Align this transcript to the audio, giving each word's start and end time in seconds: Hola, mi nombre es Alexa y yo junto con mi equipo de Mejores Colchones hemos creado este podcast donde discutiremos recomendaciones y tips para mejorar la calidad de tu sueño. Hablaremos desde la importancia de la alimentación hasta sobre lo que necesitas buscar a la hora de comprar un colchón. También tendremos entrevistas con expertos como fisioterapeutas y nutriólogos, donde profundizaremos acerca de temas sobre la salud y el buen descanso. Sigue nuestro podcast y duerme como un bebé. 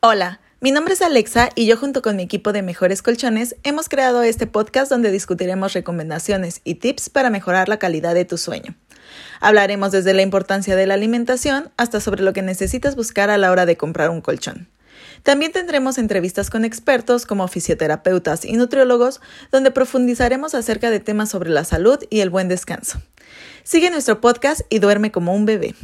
Hola, 0.00 0.38
mi 0.60 0.70
nombre 0.70 0.94
es 0.94 1.02
Alexa 1.02 1.48
y 1.56 1.66
yo 1.66 1.76
junto 1.76 2.02
con 2.02 2.14
mi 2.14 2.22
equipo 2.22 2.52
de 2.52 2.62
Mejores 2.62 3.02
Colchones 3.02 3.56
hemos 3.64 3.88
creado 3.88 4.22
este 4.22 4.46
podcast 4.46 4.88
donde 4.88 5.10
discutiremos 5.10 5.72
recomendaciones 5.72 6.60
y 6.62 6.76
tips 6.76 7.10
para 7.10 7.30
mejorar 7.30 7.68
la 7.68 7.80
calidad 7.80 8.14
de 8.14 8.24
tu 8.24 8.38
sueño. 8.38 8.76
Hablaremos 9.40 9.90
desde 9.90 10.14
la 10.14 10.22
importancia 10.22 10.76
de 10.76 10.86
la 10.86 10.94
alimentación 10.94 11.72
hasta 11.76 11.98
sobre 11.98 12.22
lo 12.22 12.32
que 12.32 12.42
necesitas 12.42 12.94
buscar 12.94 13.28
a 13.28 13.38
la 13.38 13.50
hora 13.50 13.66
de 13.66 13.76
comprar 13.76 14.10
un 14.10 14.20
colchón. 14.20 14.68
También 15.24 15.50
tendremos 15.50 15.98
entrevistas 15.98 16.48
con 16.48 16.64
expertos 16.64 17.26
como 17.26 17.48
fisioterapeutas 17.48 18.44
y 18.44 18.52
nutriólogos, 18.52 19.20
donde 19.50 19.72
profundizaremos 19.72 20.54
acerca 20.54 20.90
de 20.90 21.00
temas 21.00 21.28
sobre 21.28 21.50
la 21.50 21.64
salud 21.64 21.98
y 22.08 22.20
el 22.20 22.30
buen 22.30 22.46
descanso. 22.46 23.02
Sigue 23.64 23.90
nuestro 23.90 24.20
podcast 24.20 24.60
y 24.70 24.78
duerme 24.78 25.10
como 25.10 25.34
un 25.34 25.44
bebé. 25.44 25.74